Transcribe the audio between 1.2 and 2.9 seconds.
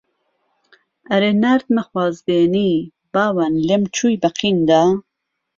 ناردمه خوازبێنی